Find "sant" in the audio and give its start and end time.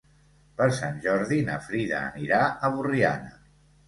0.77-0.95